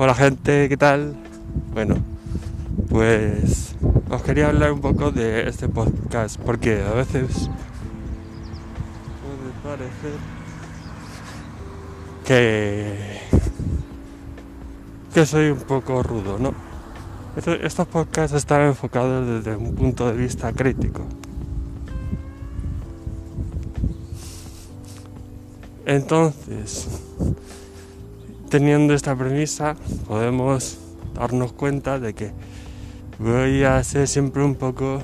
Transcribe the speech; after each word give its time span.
Hola 0.00 0.14
gente, 0.14 0.68
¿qué 0.68 0.76
tal? 0.76 1.16
Bueno, 1.74 1.96
pues 2.88 3.74
os 4.08 4.22
quería 4.22 4.46
hablar 4.46 4.70
un 4.70 4.80
poco 4.80 5.10
de 5.10 5.48
este 5.48 5.68
podcast 5.68 6.38
porque 6.38 6.80
a 6.84 6.92
veces 6.92 7.50
puede 9.24 9.50
parecer 9.64 10.12
que 12.24 12.96
que 15.12 15.26
soy 15.26 15.50
un 15.50 15.58
poco 15.62 16.00
rudo, 16.04 16.38
¿no? 16.38 16.54
Estos 17.60 17.88
podcasts 17.88 18.36
están 18.36 18.68
enfocados 18.68 19.26
desde 19.26 19.56
un 19.56 19.74
punto 19.74 20.06
de 20.06 20.16
vista 20.16 20.52
crítico. 20.52 21.02
Entonces, 25.84 26.86
teniendo 28.48 28.94
esta 28.94 29.14
premisa, 29.14 29.76
podemos 30.06 30.78
darnos 31.14 31.52
cuenta 31.52 31.98
de 31.98 32.14
que 32.14 32.32
voy 33.18 33.64
a 33.64 33.82
ser 33.84 34.08
siempre 34.08 34.42
un 34.42 34.54
poco 34.54 35.00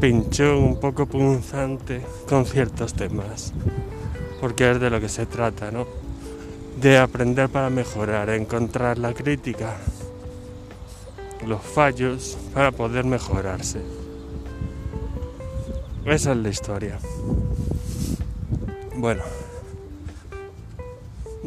pinchón, 0.00 0.56
un 0.56 0.80
poco 0.80 1.06
punzante 1.06 2.02
con 2.28 2.44
ciertos 2.44 2.94
temas, 2.94 3.52
porque 4.40 4.70
es 4.70 4.80
de 4.80 4.90
lo 4.90 5.00
que 5.00 5.08
se 5.08 5.26
trata, 5.26 5.70
¿no? 5.70 5.86
De 6.80 6.98
aprender 6.98 7.48
para 7.48 7.70
mejorar, 7.70 8.28
encontrar 8.30 8.98
la 8.98 9.14
crítica, 9.14 9.76
los 11.46 11.62
fallos 11.62 12.36
para 12.52 12.72
poder 12.72 13.04
mejorarse. 13.04 13.80
Esa 16.04 16.32
es 16.32 16.36
la 16.36 16.48
historia. 16.48 16.98
Bueno. 18.96 19.45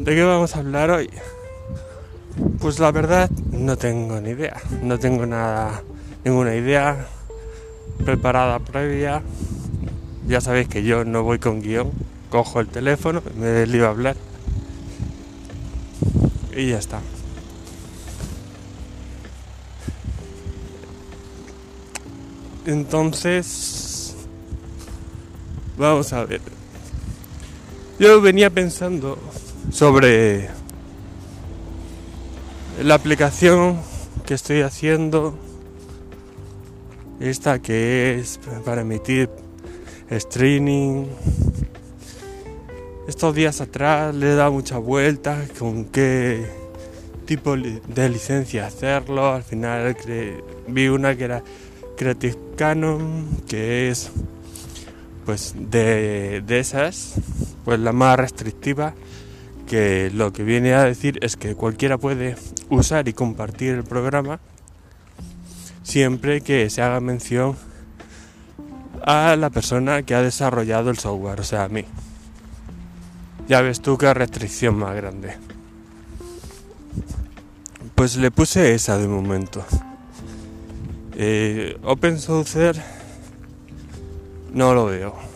¿De 0.00 0.14
qué 0.14 0.22
vamos 0.24 0.56
a 0.56 0.60
hablar 0.60 0.90
hoy? 0.90 1.10
Pues 2.58 2.78
la 2.78 2.90
verdad 2.90 3.28
no 3.52 3.76
tengo 3.76 4.18
ni 4.18 4.30
idea. 4.30 4.56
No 4.82 4.98
tengo 4.98 5.26
nada, 5.26 5.82
ninguna 6.24 6.54
idea 6.54 7.06
preparada 8.02 8.60
previa. 8.60 9.22
Ya 10.26 10.40
sabéis 10.40 10.68
que 10.68 10.82
yo 10.84 11.04
no 11.04 11.22
voy 11.22 11.38
con 11.38 11.60
guion. 11.60 11.92
Cojo 12.30 12.60
el 12.60 12.68
teléfono, 12.68 13.22
me 13.36 13.64
iba 13.64 13.88
a 13.88 13.90
hablar. 13.90 14.16
Y 16.56 16.70
ya 16.70 16.78
está. 16.78 17.00
Entonces, 22.64 24.16
vamos 25.76 26.10
a 26.14 26.24
ver. 26.24 26.40
Yo 27.98 28.22
venía 28.22 28.48
pensando 28.48 29.18
sobre 29.70 30.48
la 32.82 32.94
aplicación 32.94 33.78
que 34.26 34.34
estoy 34.34 34.62
haciendo, 34.62 35.34
esta 37.20 37.60
que 37.60 38.18
es 38.18 38.40
para 38.64 38.80
emitir 38.80 39.28
streaming. 40.08 41.06
Estos 43.06 43.34
días 43.34 43.60
atrás 43.60 44.14
le 44.14 44.32
he 44.32 44.34
dado 44.34 44.52
muchas 44.52 44.80
vueltas 44.80 45.50
con 45.58 45.84
qué 45.84 46.46
tipo 47.26 47.56
de 47.56 48.08
licencia 48.08 48.66
hacerlo. 48.66 49.32
Al 49.32 49.42
final 49.42 49.96
vi 50.68 50.88
una 50.88 51.16
que 51.16 51.24
era 51.24 51.42
Creative 51.96 52.38
Canon, 52.56 53.28
que 53.46 53.90
es 53.90 54.10
pues 55.26 55.54
de, 55.56 56.42
de 56.46 56.58
esas, 56.60 57.14
pues 57.64 57.78
la 57.78 57.92
más 57.92 58.18
restrictiva 58.18 58.94
que 59.70 60.10
lo 60.12 60.32
que 60.32 60.42
viene 60.42 60.74
a 60.74 60.82
decir 60.82 61.20
es 61.22 61.36
que 61.36 61.54
cualquiera 61.54 61.96
puede 61.96 62.34
usar 62.70 63.06
y 63.06 63.12
compartir 63.12 63.74
el 63.74 63.84
programa 63.84 64.40
siempre 65.84 66.40
que 66.40 66.68
se 66.70 66.82
haga 66.82 66.98
mención 66.98 67.56
a 69.06 69.36
la 69.36 69.48
persona 69.48 70.02
que 70.02 70.16
ha 70.16 70.22
desarrollado 70.22 70.90
el 70.90 70.98
software, 70.98 71.38
o 71.38 71.44
sea, 71.44 71.62
a 71.62 71.68
mí. 71.68 71.84
Ya 73.46 73.60
ves 73.60 73.80
tú 73.80 73.96
qué 73.96 74.12
restricción 74.12 74.74
más 74.76 74.96
grande. 74.96 75.36
Pues 77.94 78.16
le 78.16 78.32
puse 78.32 78.74
esa 78.74 78.98
de 78.98 79.06
momento. 79.06 79.64
Eh, 81.14 81.78
open 81.84 82.18
Source 82.18 82.72
no 84.52 84.74
lo 84.74 84.86
veo 84.86 85.29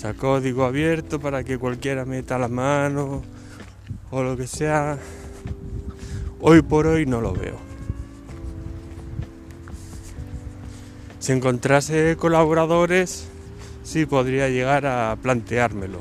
sea, 0.00 0.14
código 0.14 0.64
abierto 0.64 1.20
para 1.20 1.44
que 1.44 1.58
cualquiera 1.58 2.06
meta 2.06 2.38
la 2.38 2.48
mano 2.48 3.22
o 4.10 4.22
lo 4.22 4.34
que 4.34 4.46
sea. 4.46 4.98
Hoy 6.40 6.62
por 6.62 6.86
hoy 6.86 7.04
no 7.04 7.20
lo 7.20 7.34
veo. 7.34 7.56
Si 11.18 11.32
encontrase 11.32 12.16
colaboradores, 12.18 13.26
sí 13.82 14.06
podría 14.06 14.48
llegar 14.48 14.86
a 14.86 15.18
planteármelo. 15.20 16.00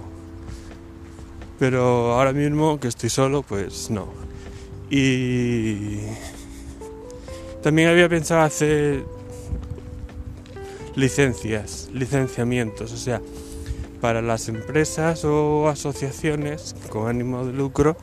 Pero 1.60 2.14
ahora 2.14 2.32
mismo 2.32 2.80
que 2.80 2.88
estoy 2.88 3.10
solo, 3.10 3.42
pues 3.42 3.90
no. 3.90 4.08
Y 4.90 5.98
también 7.62 7.90
había 7.90 8.08
pensado 8.08 8.44
hacer 8.44 9.04
licencias, 10.96 11.90
licenciamientos, 11.94 12.94
o 12.94 12.98
sea, 12.98 13.22
para 14.02 14.22
las 14.22 14.48
empresas 14.50 15.26
o 15.26 15.68
asociaciones 15.68 16.76
con 16.90 17.08
ánimo 17.08 17.46
de 17.46 17.54
lucro, 17.54 17.98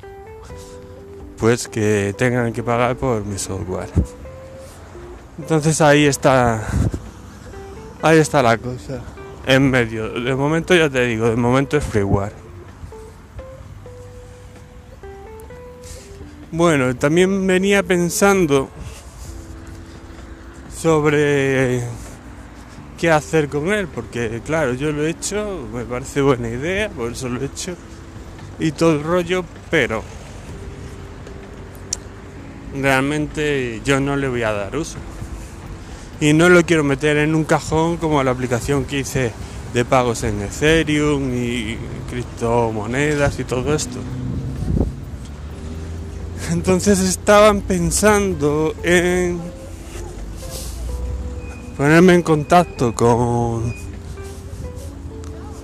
pues 1.38 1.68
que 1.68 2.14
tengan 2.16 2.52
que 2.52 2.62
pagar 2.62 2.96
por 2.96 3.24
mi 3.24 3.38
software. 3.38 3.88
Entonces 5.38 5.80
ahí 5.80 6.06
está, 6.06 6.66
ahí 8.02 8.18
está 8.18 8.42
la 8.42 8.56
cosa, 8.58 9.02
en 9.46 9.70
medio. 9.70 10.08
De 10.08 10.34
momento 10.34 10.74
ya 10.74 10.88
te 10.88 11.04
digo, 11.06 11.28
de 11.28 11.36
momento 11.36 11.76
es 11.76 11.84
freeware. 11.84 12.32
Bueno, 16.52 16.94
también 16.96 17.46
venía 17.46 17.82
pensando 17.82 18.70
sobre 20.74 21.82
qué 22.96 23.10
hacer 23.10 23.48
con 23.48 23.72
él, 23.72 23.88
porque 23.88 24.40
claro, 24.44 24.74
yo 24.74 24.92
lo 24.92 25.06
he 25.06 25.10
hecho, 25.10 25.68
me 25.72 25.84
parece 25.84 26.20
buena 26.22 26.48
idea, 26.48 26.88
por 26.88 27.12
eso 27.12 27.28
lo 27.28 27.40
he 27.40 27.46
hecho 27.46 27.76
y 28.58 28.72
todo 28.72 28.92
el 28.92 29.02
rollo, 29.02 29.44
pero 29.70 30.02
realmente 32.74 33.80
yo 33.84 34.00
no 34.00 34.16
le 34.16 34.28
voy 34.28 34.42
a 34.42 34.52
dar 34.52 34.76
uso. 34.76 34.98
Y 36.20 36.32
no 36.32 36.48
lo 36.48 36.64
quiero 36.64 36.82
meter 36.82 37.18
en 37.18 37.34
un 37.34 37.44
cajón 37.44 37.98
como 37.98 38.22
la 38.22 38.30
aplicación 38.30 38.84
que 38.84 39.00
hice 39.00 39.32
de 39.74 39.84
pagos 39.84 40.22
en 40.22 40.40
Ethereum 40.40 41.34
y 41.34 41.76
criptomonedas 42.08 43.38
y 43.38 43.44
todo 43.44 43.74
esto. 43.74 43.98
Entonces 46.50 47.00
estaban 47.00 47.60
pensando 47.60 48.74
en 48.82 49.38
ponerme 51.76 52.14
en 52.14 52.22
contacto 52.22 52.94
con 52.94 53.74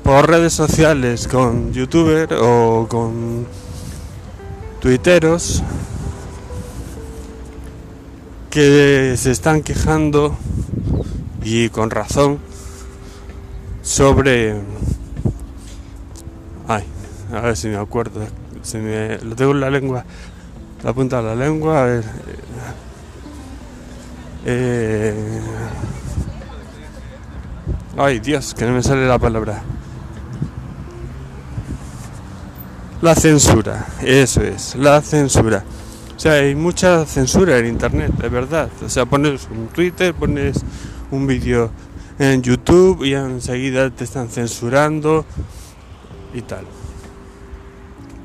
por 0.03 0.29
redes 0.29 0.53
sociales 0.53 1.27
con 1.27 1.73
youtubers 1.73 2.33
o 2.39 2.87
con 2.89 3.47
tuiteros 4.81 5.63
que 8.51 9.15
se 9.17 9.31
están 9.31 9.63
quejando 9.63 10.37
y 11.43 11.71
con 11.71 11.89
razón 11.91 12.39
sobre 13.83 14.61
ay 16.69 16.85
a 17.33 17.41
ver 17.41 17.57
si 17.57 17.69
me 17.69 17.77
acuerdo 17.77 18.27
se 18.63 18.79
me 18.79 19.19
lo 19.19 19.35
tengo 19.35 19.53
en 19.53 19.61
la 19.61 19.71
lengua 19.71 20.05
la 20.83 20.93
punta 20.93 21.23
de 21.23 21.23
la 21.23 21.35
lengua 21.37 21.83
a 21.83 21.87
ver 21.87 22.05
eh, 24.45 25.15
Ay, 27.97 28.21
Dios, 28.21 28.55
que 28.55 28.65
no 28.65 28.73
me 28.73 28.83
sale 28.83 29.07
la 29.07 29.19
palabra. 29.19 29.63
La 33.03 33.15
censura, 33.15 33.87
eso 34.01 34.41
es, 34.41 34.77
la 34.77 35.03
censura. 35.03 35.63
O 36.17 36.19
sea, 36.19 36.35
hay 36.35 36.55
mucha 36.55 37.05
censura 37.05 37.59
en 37.59 37.67
Internet, 37.67 38.13
de 38.13 38.29
verdad. 38.31 38.71
O 38.83 38.89
sea, 38.89 39.05
pones 39.05 39.47
un 39.51 39.67
Twitter, 39.67 40.15
pones 40.15 40.65
un 41.11 41.27
vídeo 41.27 41.71
en 42.19 42.43
YouTube 42.43 43.05
y 43.05 43.13
enseguida 43.13 43.91
te 43.91 44.05
están 44.05 44.29
censurando 44.29 45.27
y 46.33 46.41
tal. 46.41 46.65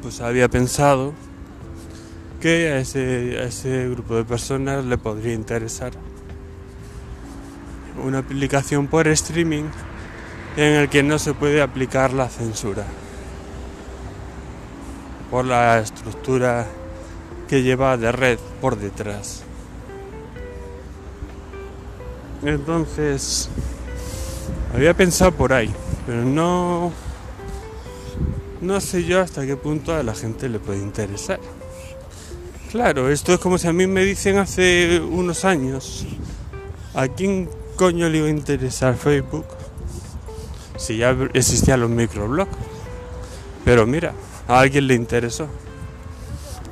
Pues 0.02 0.22
había 0.22 0.48
pensado 0.48 1.14
que 2.40 2.70
a 2.70 2.78
ese, 2.78 3.38
a 3.40 3.44
ese 3.44 3.90
grupo 3.90 4.16
de 4.16 4.24
personas 4.24 4.86
le 4.86 4.98
podría 4.98 5.34
interesar 5.34 5.92
una 8.04 8.20
aplicación 8.20 8.88
por 8.88 9.08
streaming 9.08 9.66
en 10.56 10.74
el 10.74 10.90
que 10.90 11.04
no 11.04 11.20
se 11.20 11.34
puede 11.34 11.62
aplicar 11.62 12.14
la 12.14 12.30
censura. 12.30 12.86
por 15.30 15.44
la 15.44 15.80
estructura 15.80 16.66
que 17.50 17.62
lleva 17.62 17.98
de 17.98 18.12
red 18.14 18.40
por 18.62 18.78
detrás. 18.78 19.44
Entonces, 22.44 23.50
había 24.74 24.94
pensado 24.94 25.34
por 25.34 25.52
ahí, 25.52 25.74
pero 26.06 26.24
no 26.24 26.94
no 28.62 28.82
sé 28.82 29.04
yo 29.04 29.22
hasta 29.22 29.46
qué 29.46 29.56
punto 29.56 29.94
a 29.94 30.02
la 30.02 30.16
gente 30.16 30.50
le 30.50 30.60
puede 30.60 30.80
interesar. 30.80 31.40
Claro, 32.72 33.10
esto 33.10 33.34
es 33.34 33.40
como 33.40 33.58
si 33.58 33.68
a 33.68 33.74
mí 33.74 33.88
me 33.88 34.04
dicen 34.04 34.38
hace 34.38 35.00
unos 35.00 35.46
años, 35.46 36.06
¿a 36.94 37.08
quién 37.08 37.50
coño 37.78 38.10
le 38.10 38.18
iba 38.18 38.28
a 38.28 38.32
interesar 38.32 38.96
Facebook? 38.96 39.46
Si 40.78 40.98
ya 40.98 41.16
existían 41.34 41.80
los 41.80 41.90
microblogs. 41.90 42.52
Pero 43.64 43.86
mira, 43.86 44.14
a 44.48 44.60
alguien 44.60 44.88
le 44.88 44.96
interesó. 44.96 45.48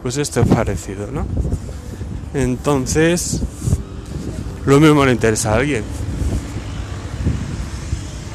Pues 0.02 0.18
esto 0.18 0.42
es 0.42 0.48
parecido, 0.48 1.08
¿no? 1.12 1.26
Entonces, 2.34 3.42
lo 4.66 4.80
mismo 4.80 5.06
le 5.06 5.12
interesa 5.12 5.54
a 5.54 5.58
alguien. 5.58 5.84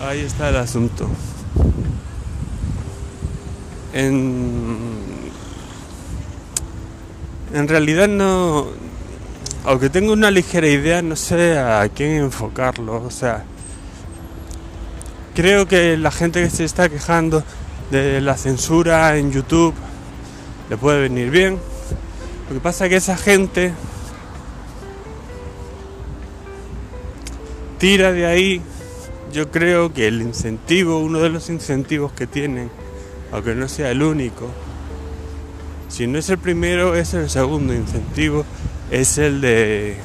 Ahí 0.03 0.21
está 0.21 0.49
el 0.49 0.57
asunto. 0.57 1.09
En, 3.93 4.79
en 7.53 7.69
realidad 7.69 8.09
no, 8.09 8.69
aunque 9.65 9.91
tengo 9.91 10.13
una 10.13 10.31
ligera 10.31 10.67
idea, 10.67 11.03
no 11.03 11.17
sé 11.17 11.59
a 11.59 11.89
quién 11.95 12.13
enfocarlo. 12.13 13.03
O 13.03 13.11
sea, 13.11 13.45
creo 15.35 15.67
que 15.67 15.97
la 15.97 16.11
gente 16.11 16.43
que 16.43 16.51
se 16.51 16.65
está 16.65 16.89
quejando 16.89 17.43
de 17.91 18.21
la 18.21 18.37
censura 18.37 19.17
en 19.17 19.33
YouTube 19.33 19.75
le 20.69 20.77
puede 20.77 21.01
venir 21.01 21.31
bien. 21.31 21.59
Lo 22.49 22.55
que 22.55 22.61
pasa 22.61 22.87
es 22.87 22.91
que 22.91 22.97
esa 22.97 23.17
gente 23.17 23.73
tira 27.79 28.13
de 28.13 28.27
ahí. 28.27 28.63
Yo 29.33 29.51
creo 29.51 29.93
que 29.93 30.09
el 30.09 30.23
incentivo, 30.23 30.99
uno 30.99 31.21
de 31.21 31.29
los 31.29 31.51
incentivos 31.51 32.13
que 32.13 32.27
tienen, 32.27 32.69
aunque 33.31 33.55
no 33.55 33.69
sea 33.69 33.93
el 33.93 34.03
único, 34.03 34.49
si 35.89 36.09
no 36.09 36.19
es 36.19 36.29
el 36.31 36.39
primero, 36.39 36.97
es 36.97 37.15
el 37.15 37.31
segundo 37.31 37.73
incentivo, 37.73 38.45
es 38.91 39.19
el 39.19 39.41
de 39.41 39.97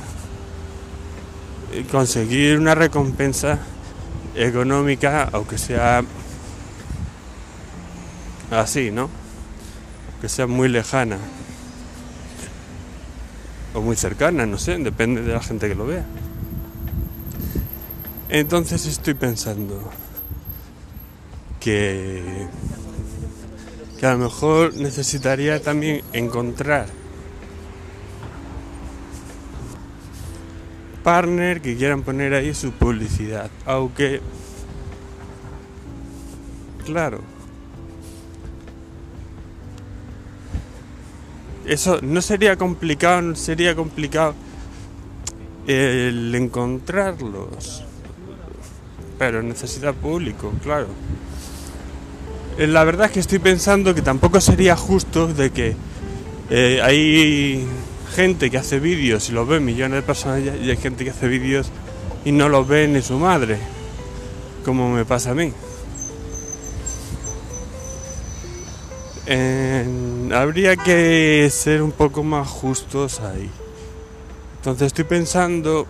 conseguir 1.91 2.57
una 2.57 2.75
recompensa 2.75 3.59
económica, 4.35 5.29
aunque 5.31 5.57
sea 5.57 6.03
así, 8.51 8.91
¿no? 8.91 9.09
Que 10.21 10.29
sea 10.29 10.47
muy 10.47 10.69
lejana 10.69 11.17
o 13.73 13.81
muy 13.81 13.95
cercana, 13.95 14.45
no 14.45 14.57
sé, 14.57 14.77
depende 14.77 15.21
de 15.21 15.33
la 15.33 15.41
gente 15.41 15.67
que 15.67 15.75
lo 15.75 15.87
vea. 15.87 16.05
Entonces 18.29 18.85
estoy 18.85 19.15
pensando 19.15 19.91
que, 21.59 22.47
que 23.99 24.05
a 24.05 24.13
lo 24.13 24.19
mejor 24.19 24.75
necesitaría 24.75 25.61
también 25.61 26.03
encontrar 26.13 26.87
partner 31.06 31.62
que 31.62 31.78
quieran 31.78 32.02
poner 32.02 32.34
ahí 32.34 32.52
su 32.56 32.72
publicidad, 32.72 33.52
aunque 33.68 34.22
claro, 36.84 37.19
eso 41.63 42.00
no 42.02 42.24
sería 42.24 42.57
complicado, 42.57 43.36
sería 43.36 43.75
complicado 43.75 44.34
el 45.68 46.34
encontrarlos, 46.34 47.84
pero 49.19 49.44
necesita 49.44 49.94
público, 49.94 50.54
claro. 50.63 50.88
Eh, 52.57 52.66
la 52.66 52.84
verdad 52.84 53.06
es 53.06 53.12
que 53.12 53.19
estoy 53.19 53.38
pensando 53.38 53.94
que 53.94 54.02
tampoco 54.02 54.42
sería 54.42 54.75
justo 54.75 55.28
de 55.28 55.52
que 55.52 55.75
eh, 56.50 56.80
hay 56.81 57.68
gente 58.06 58.50
que 58.50 58.57
hace 58.57 58.80
vídeos 58.80 59.30
y 59.30 59.31
los 59.34 59.48
ven 59.48 59.66
millones 59.66 60.02
de 60.02 60.02
personas 60.02 60.42
y 60.42 60.69
hay 60.69 60.78
gente 60.78 61.04
que 61.04 61.12
hace 61.12 61.28
vídeos 61.28 61.68
y 62.24 62.31
no 62.31 62.50
los 62.50 62.68
ve 62.68 62.88
ni 62.88 63.02
su 63.02 63.18
madre, 63.18 63.57
como 64.63 64.92
me 64.92 65.06
pasa 65.06 65.31
a 65.31 65.36
mí. 65.36 65.54
habría 70.34 70.75
que 70.75 71.50
ser 71.52 71.81
un 71.81 71.92
poco 71.92 72.24
más 72.24 72.48
justos 72.48 73.19
ahí. 73.22 73.50
Entonces 74.57 74.88
estoy 74.88 75.06
pensando 75.06 75.88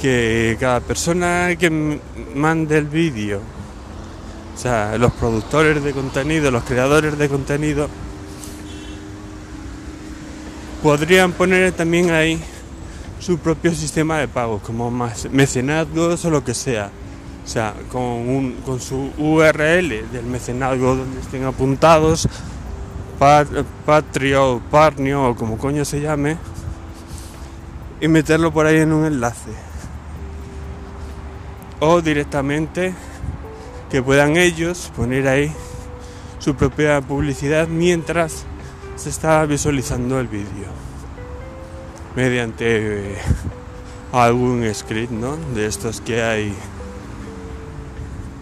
que 0.00 0.56
cada 0.58 0.80
persona 0.80 1.54
que 1.58 2.00
mande 2.34 2.78
el 2.78 2.86
vídeo, 2.86 3.40
o 4.54 4.58
sea, 4.58 4.96
los 4.98 5.12
productores 5.12 5.82
de 5.82 5.92
contenido, 5.92 6.50
los 6.50 6.64
creadores 6.64 7.16
de 7.18 7.28
contenido, 7.28 7.88
podrían 10.82 11.32
poner 11.32 11.72
también 11.72 12.10
ahí 12.10 12.40
su 13.20 13.38
propio 13.38 13.72
sistema 13.72 14.18
de 14.18 14.26
pago, 14.26 14.58
como 14.58 14.90
mecenazgos 15.30 16.24
o 16.24 16.30
lo 16.30 16.44
que 16.44 16.54
sea. 16.54 16.90
O 17.44 17.48
sea, 17.48 17.74
con, 17.90 18.02
un, 18.02 18.56
con 18.64 18.80
su 18.80 19.10
URL 19.16 20.10
del 20.12 20.24
mecenazgo 20.24 20.96
donde 20.96 21.20
estén 21.20 21.44
apuntados, 21.44 22.28
Patrio, 23.86 24.60
Parnio 24.70 25.30
o 25.30 25.36
como 25.36 25.56
coño 25.58 25.84
se 25.84 26.00
llame, 26.00 26.36
y 28.00 28.08
meterlo 28.08 28.52
por 28.52 28.66
ahí 28.66 28.78
en 28.78 28.92
un 28.92 29.04
enlace. 29.04 29.50
O 31.78 32.00
directamente 32.00 32.94
que 33.90 34.02
puedan 34.02 34.36
ellos 34.36 34.90
poner 34.96 35.28
ahí 35.28 35.52
su 36.38 36.56
propia 36.56 37.00
publicidad 37.00 37.68
mientras 37.68 38.44
se 38.96 39.08
está 39.08 39.44
visualizando 39.46 40.20
el 40.20 40.28
vídeo 40.28 40.68
mediante 42.14 43.16
algún 44.12 44.68
script 44.74 45.10
¿no? 45.10 45.36
de 45.54 45.66
estos 45.66 46.00
que 46.00 46.22
hay 46.22 46.54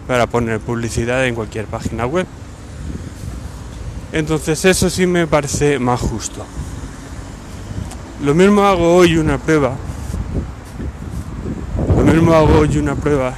para 0.07 0.27
poner 0.27 0.59
publicidad 0.59 1.25
en 1.25 1.35
cualquier 1.35 1.65
página 1.65 2.05
web. 2.05 2.27
Entonces 4.11 4.65
eso 4.65 4.89
sí 4.89 5.07
me 5.07 5.25
parece 5.25 5.79
más 5.79 6.01
justo. 6.01 6.45
Lo 8.21 8.35
mismo 8.35 8.63
hago 8.63 8.95
hoy 8.95 9.17
una 9.17 9.37
prueba. 9.37 9.75
Lo 11.87 12.03
mismo 12.03 12.33
hago 12.33 12.59
hoy 12.59 12.77
una 12.77 12.95
prueba 12.95 13.33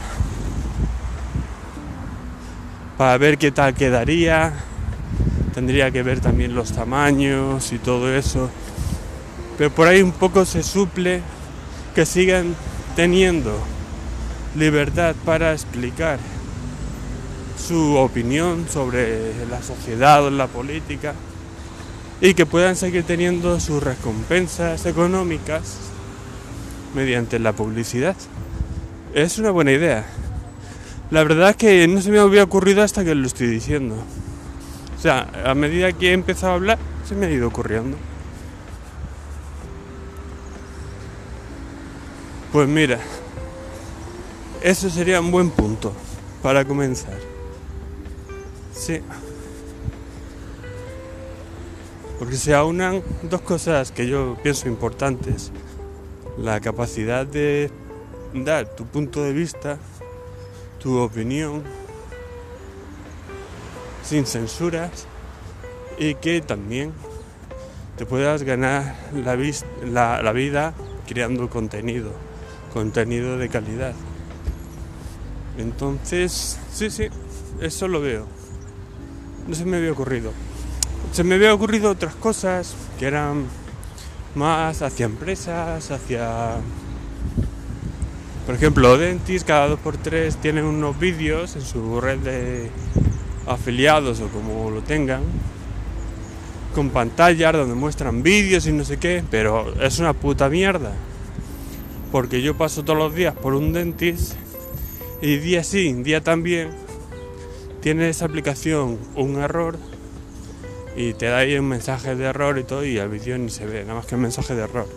para 2.97 3.17
ver 3.17 3.37
qué 3.37 3.51
tal 3.51 3.73
quedaría. 3.73 4.53
Tendría 5.53 5.91
que 5.91 6.03
ver 6.03 6.19
también 6.19 6.55
los 6.55 6.71
tamaños 6.71 7.71
y 7.71 7.77
todo 7.77 8.13
eso. 8.13 8.49
Pero 9.57 9.69
por 9.71 9.87
ahí 9.87 10.01
un 10.01 10.11
poco 10.11 10.45
se 10.45 10.63
suple 10.63 11.21
que 11.93 12.05
sigan 12.05 12.55
teniendo 12.95 13.57
libertad 14.55 15.15
para 15.25 15.53
explicar 15.53 16.19
su 17.67 17.95
opinión 17.95 18.65
sobre 18.69 19.45
la 19.45 19.61
sociedad 19.61 20.25
o 20.25 20.31
la 20.31 20.47
política 20.47 21.13
y 22.19 22.33
que 22.33 22.45
puedan 22.45 22.75
seguir 22.75 23.03
teniendo 23.03 23.59
sus 23.59 23.81
recompensas 23.81 24.85
económicas 24.85 25.77
mediante 26.95 27.39
la 27.39 27.53
publicidad. 27.53 28.15
Es 29.13 29.37
una 29.37 29.51
buena 29.51 29.71
idea. 29.71 30.05
La 31.11 31.23
verdad 31.23 31.51
es 31.51 31.55
que 31.55 31.87
no 31.87 32.01
se 32.01 32.11
me 32.11 32.19
había 32.19 32.43
ocurrido 32.43 32.81
hasta 32.81 33.03
que 33.03 33.13
lo 33.13 33.27
estoy 33.27 33.47
diciendo. 33.47 33.95
Sea, 35.03 35.27
a 35.43 35.53
medida 35.53 35.91
que 35.91 36.11
he 36.11 36.13
empezado 36.13 36.53
a 36.53 36.55
hablar, 36.55 36.79
se 37.05 37.13
me 37.13 37.25
ha 37.25 37.29
ido 37.29 37.49
ocurriendo. 37.49 37.97
Pues 42.53 42.69
mira, 42.69 42.99
eso 44.61 44.89
sería 44.89 45.19
un 45.19 45.29
buen 45.29 45.49
punto 45.49 45.91
para 46.41 46.63
comenzar. 46.63 47.17
Sí. 48.73 49.01
Porque 52.17 52.37
se 52.37 52.55
aunan 52.55 53.03
dos 53.23 53.41
cosas 53.41 53.91
que 53.91 54.07
yo 54.07 54.37
pienso 54.41 54.69
importantes. 54.69 55.51
La 56.37 56.61
capacidad 56.61 57.27
de 57.27 57.69
dar 58.33 58.73
tu 58.73 58.85
punto 58.85 59.21
de 59.21 59.33
vista, 59.33 59.79
tu 60.79 60.97
opinión, 60.97 61.61
sin 64.13 64.27
censuras 64.27 65.07
y 65.97 66.13
que 66.13 66.39
también 66.39 66.93
te 67.97 68.05
puedas 68.05 68.43
ganar 68.43 68.95
la, 69.11 70.21
la 70.21 70.31
vida 70.31 70.75
creando 71.07 71.49
contenido, 71.49 72.11
contenido 72.71 73.39
de 73.39 73.49
calidad. 73.49 73.95
Entonces, 75.57 76.59
sí, 76.71 76.91
sí, 76.91 77.07
eso 77.59 77.87
lo 77.87 78.01
veo. 78.01 78.27
no 79.47 79.55
se 79.55 79.65
me 79.65 79.77
había 79.77 79.91
ocurrido. 79.91 80.31
Se 81.11 81.23
me 81.23 81.33
había 81.33 81.51
ocurrido 81.51 81.89
otras 81.89 82.13
cosas 82.13 82.75
que 82.99 83.07
eran 83.07 83.45
más 84.35 84.83
hacia 84.83 85.07
empresas, 85.07 85.89
hacia... 85.89 86.57
Por 88.45 88.53
ejemplo, 88.53 88.95
Dentis 88.95 89.43
cada 89.43 89.75
2x3 89.75 90.35
tienen 90.35 90.65
unos 90.65 90.99
vídeos 90.99 91.55
en 91.55 91.63
su 91.63 91.99
red 91.99 92.19
de 92.19 92.69
afiliados 93.47 94.19
o 94.21 94.27
como 94.29 94.69
lo 94.69 94.81
tengan, 94.81 95.21
con 96.73 96.89
pantallas 96.89 97.53
donde 97.53 97.75
muestran 97.75 98.23
vídeos 98.23 98.65
y 98.67 98.71
no 98.71 98.83
sé 98.83 98.97
qué, 98.97 99.23
pero 99.29 99.73
es 99.81 99.99
una 99.99 100.13
puta 100.13 100.49
mierda. 100.49 100.93
Porque 102.11 102.41
yo 102.41 102.57
paso 102.57 102.83
todos 102.83 102.99
los 102.99 103.15
días 103.15 103.35
por 103.35 103.53
un 103.53 103.73
Dentis 103.73 104.35
y 105.21 105.37
día 105.37 105.63
sí, 105.63 105.91
día 105.93 106.21
también, 106.21 106.69
tiene 107.81 108.09
esa 108.09 108.25
aplicación 108.25 108.97
un 109.15 109.41
error 109.41 109.77
y 110.95 111.13
te 111.13 111.25
da 111.25 111.39
ahí 111.39 111.57
un 111.57 111.67
mensaje 111.67 112.15
de 112.15 112.25
error 112.25 112.57
y 112.57 112.63
todo 112.63 112.85
y 112.85 112.97
el 112.97 113.09
vídeo 113.09 113.37
ni 113.37 113.49
se 113.49 113.65
ve, 113.65 113.81
nada 113.81 113.95
más 113.95 114.05
que 114.05 114.15
un 114.15 114.21
mensaje 114.21 114.55
de 114.55 114.63
error 114.63 114.87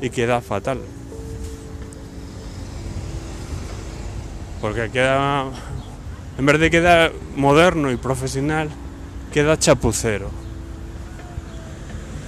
y 0.00 0.10
queda 0.10 0.40
fatal. 0.40 0.80
Porque 4.60 4.90
queda, 4.90 5.46
en 6.38 6.46
vez 6.46 6.58
de 6.58 6.70
quedar 6.70 7.12
moderno 7.36 7.90
y 7.90 7.96
profesional, 7.96 8.70
queda 9.32 9.58
chapucero. 9.58 10.30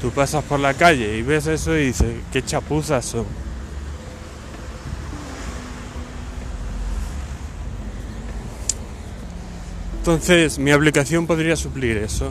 Tú 0.00 0.11
pasas 0.11 0.44
por 0.44 0.61
la 0.61 0.75
calle 0.75 1.16
y 1.16 1.23
ves 1.23 1.46
eso 1.46 1.76
y 1.76 1.87
dices, 1.87 2.14
qué 2.32 2.44
chapuzas 2.44 3.04
son. 3.04 3.25
Entonces 9.99 10.58
mi 10.58 10.70
aplicación 10.70 11.26
podría 11.26 11.56
suplir 11.56 11.96
eso. 11.96 12.30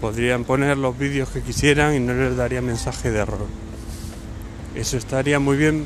Podrían 0.00 0.42
poner 0.42 0.76
los 0.78 0.98
vídeos 0.98 1.28
que 1.28 1.42
quisieran 1.42 1.94
y 1.94 2.00
no 2.00 2.12
les 2.12 2.36
daría 2.36 2.60
mensaje 2.60 3.12
de 3.12 3.20
error. 3.20 3.46
Eso 4.74 4.96
estaría 4.96 5.38
muy 5.38 5.56
bien 5.56 5.84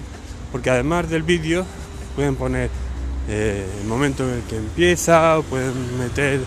porque 0.53 0.71
además 0.71 1.11
del 1.11 1.23
vídeo 1.23 1.67
pueden 2.17 2.37
poner 2.37 2.71
eh, 3.29 3.67
el 3.81 3.87
momento 3.87 4.25
en 4.29 4.37
el 4.37 4.43
que 4.43 4.57
empieza, 4.57 5.41
pueden 5.49 5.99
meter 5.99 6.41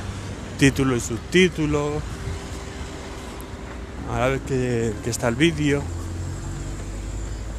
título 0.57 0.95
y 0.95 0.99
subtítulo 0.99 2.01
a 4.13 4.19
la 4.19 4.27
vez 4.27 4.41
que 4.47 5.09
está 5.09 5.27
el 5.27 5.35
vídeo. 5.35 5.83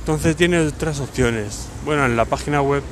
Entonces 0.00 0.36
tiene 0.36 0.58
otras 0.60 1.00
opciones. 1.00 1.66
Bueno, 1.84 2.06
en 2.06 2.16
la 2.16 2.24
página 2.24 2.62
web 2.62 2.82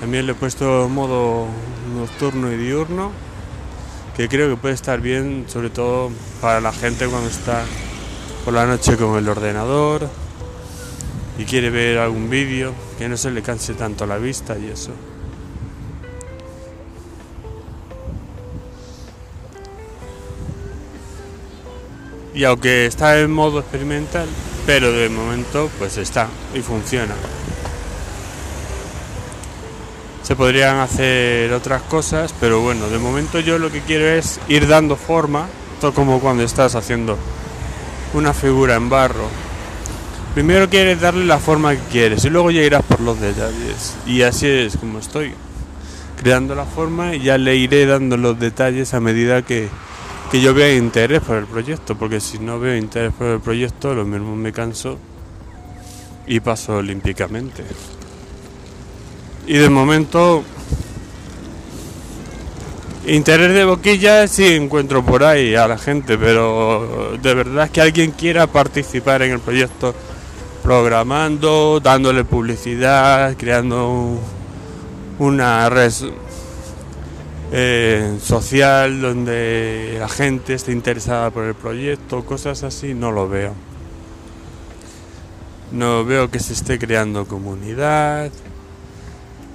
también 0.00 0.26
le 0.26 0.32
he 0.32 0.34
puesto 0.34 0.88
modo 0.88 1.46
nocturno 1.96 2.52
y 2.52 2.56
diurno 2.56 3.10
que 4.16 4.28
creo 4.28 4.48
que 4.48 4.56
puede 4.56 4.74
estar 4.74 5.00
bien, 5.00 5.44
sobre 5.48 5.70
todo 5.70 6.10
para 6.40 6.60
la 6.60 6.72
gente 6.72 7.06
cuando 7.06 7.28
está 7.28 7.64
por 8.44 8.52
la 8.52 8.66
noche 8.66 8.96
con 8.96 9.16
el 9.16 9.28
ordenador 9.28 10.08
y 11.38 11.44
quiere 11.44 11.70
ver 11.70 11.98
algún 11.98 12.28
vídeo, 12.28 12.74
que 12.98 13.08
no 13.08 13.16
se 13.16 13.30
le 13.30 13.42
canse 13.42 13.74
tanto 13.74 14.04
la 14.06 14.18
vista 14.18 14.58
y 14.58 14.66
eso. 14.66 14.90
Y 22.34 22.44
aunque 22.44 22.86
está 22.86 23.18
en 23.20 23.30
modo 23.30 23.60
experimental, 23.60 24.28
pero 24.66 24.92
de 24.92 25.08
momento 25.08 25.70
pues 25.78 25.96
está 25.96 26.28
y 26.54 26.60
funciona. 26.60 27.14
Se 30.22 30.36
podrían 30.36 30.76
hacer 30.78 31.52
otras 31.52 31.82
cosas, 31.82 32.34
pero 32.38 32.60
bueno, 32.60 32.88
de 32.90 32.98
momento 32.98 33.40
yo 33.40 33.58
lo 33.58 33.72
que 33.72 33.80
quiero 33.80 34.06
es 34.06 34.40
ir 34.48 34.68
dando 34.68 34.96
forma, 34.96 35.46
todo 35.80 35.94
como 35.94 36.20
cuando 36.20 36.42
estás 36.42 36.74
haciendo 36.74 37.16
una 38.12 38.34
figura 38.34 38.74
en 38.74 38.90
barro. 38.90 39.47
Primero 40.38 40.70
quieres 40.70 41.00
darle 41.00 41.24
la 41.24 41.40
forma 41.40 41.74
que 41.74 41.82
quieres 41.90 42.24
y 42.24 42.30
luego 42.30 42.52
ya 42.52 42.62
irás 42.62 42.84
por 42.84 43.00
los 43.00 43.20
detalles. 43.20 43.96
Y 44.06 44.22
así 44.22 44.46
es 44.46 44.76
como 44.76 45.00
estoy, 45.00 45.32
creando 46.22 46.54
la 46.54 46.64
forma 46.64 47.16
y 47.16 47.22
ya 47.22 47.36
le 47.36 47.56
iré 47.56 47.86
dando 47.86 48.16
los 48.16 48.38
detalles 48.38 48.94
a 48.94 49.00
medida 49.00 49.42
que, 49.42 49.68
que 50.30 50.40
yo 50.40 50.54
vea 50.54 50.72
interés 50.76 51.22
por 51.22 51.38
el 51.38 51.46
proyecto, 51.46 51.98
porque 51.98 52.20
si 52.20 52.38
no 52.38 52.60
veo 52.60 52.76
interés 52.76 53.12
por 53.14 53.26
el 53.26 53.40
proyecto, 53.40 53.94
lo 53.94 54.04
mismo 54.04 54.36
me 54.36 54.52
canso 54.52 54.96
y 56.28 56.38
paso 56.38 56.76
olímpicamente. 56.76 57.64
Y 59.48 59.54
de 59.54 59.68
momento, 59.68 60.44
interés 63.08 63.52
de 63.54 63.64
boquilla 63.64 64.28
sí 64.28 64.46
encuentro 64.46 65.04
por 65.04 65.24
ahí 65.24 65.56
a 65.56 65.66
la 65.66 65.78
gente, 65.78 66.16
pero 66.16 67.18
de 67.20 67.34
verdad 67.34 67.68
que 67.70 67.80
alguien 67.80 68.12
quiera 68.12 68.46
participar 68.46 69.22
en 69.22 69.32
el 69.32 69.40
proyecto 69.40 69.96
programando, 70.68 71.80
dándole 71.80 72.24
publicidad, 72.24 73.38
creando 73.38 74.18
una 75.18 75.66
red 75.70 75.90
eh, 77.52 78.18
social 78.20 79.00
donde 79.00 79.96
la 79.98 80.10
gente 80.10 80.52
esté 80.52 80.72
interesada 80.72 81.30
por 81.30 81.44
el 81.44 81.54
proyecto, 81.54 82.22
cosas 82.22 82.64
así, 82.64 82.92
no 82.92 83.12
lo 83.12 83.30
veo. 83.30 83.54
No 85.72 86.04
veo 86.04 86.30
que 86.30 86.38
se 86.38 86.52
esté 86.52 86.78
creando 86.78 87.24
comunidad 87.26 88.30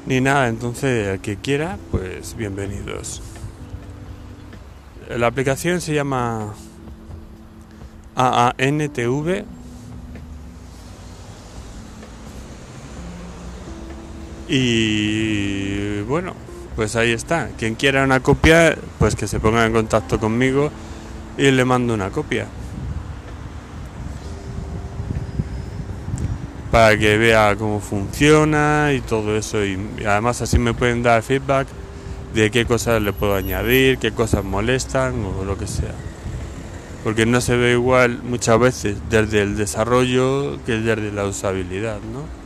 ni 0.08 0.20
nada. 0.20 0.48
Entonces, 0.48 1.10
el 1.10 1.20
que 1.20 1.38
quiera, 1.38 1.78
pues 1.92 2.36
bienvenidos. 2.36 3.22
La 5.16 5.28
aplicación 5.28 5.80
se 5.80 5.94
llama 5.94 6.56
AANTV. 8.16 9.53
Y 14.48 16.02
bueno, 16.02 16.34
pues 16.76 16.96
ahí 16.96 17.12
está. 17.12 17.50
Quien 17.58 17.76
quiera 17.76 18.04
una 18.04 18.20
copia, 18.22 18.78
pues 19.00 19.16
que 19.16 19.28
se 19.28 19.40
ponga 19.40 19.66
en 19.66 19.74
contacto 19.74 20.20
conmigo 20.20 20.72
y 21.38 21.52
le 21.52 21.66
mando 21.66 21.94
una 21.94 22.10
copia. 22.10 22.48
para 26.74 26.98
que 26.98 27.20
vea 27.20 27.56
cómo 27.56 27.80
funciona 27.80 28.94
y 28.94 29.02
todo 29.02 29.38
eso. 29.38 29.64
Y 29.64 29.78
además 30.08 30.42
así 30.42 30.58
me 30.58 30.74
pueden 30.74 31.04
dar 31.04 31.22
feedback 31.22 31.68
de 32.34 32.50
qué 32.50 32.66
cosas 32.66 33.00
le 33.00 33.14
puedo 33.14 33.36
añadir, 33.36 34.00
qué 34.00 34.12
cosas 34.12 34.44
molestan 34.44 35.24
o 35.24 35.46
lo 35.46 35.56
que 35.56 35.68
sea. 35.68 35.94
Porque 37.04 37.28
no 37.28 37.42
se 37.42 37.58
ve 37.58 37.74
igual 37.74 38.24
muchas 38.24 38.58
veces 38.58 38.98
desde 39.08 39.44
el 39.44 39.56
desarrollo 39.56 40.58
que 40.66 40.80
desde 40.80 41.12
la 41.12 41.26
usabilidad, 41.26 42.00
¿no? 42.12 42.43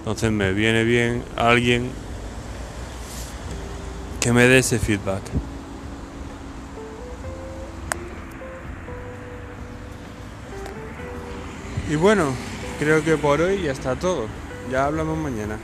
Entonces 0.00 0.30
me 0.32 0.52
viene 0.52 0.84
bien 0.84 1.22
alguien 1.36 1.90
que 4.20 4.32
me 4.32 4.48
dé 4.48 4.58
ese 4.58 4.78
feedback. 4.78 5.22
Y 11.88 11.96
bueno, 11.96 12.32
Creo 12.80 13.04
que 13.04 13.18
por 13.18 13.42
hoy 13.42 13.60
ya 13.60 13.72
está 13.72 13.94
todo. 13.94 14.26
Ya 14.72 14.86
hablamos 14.86 15.18
mañana. 15.18 15.58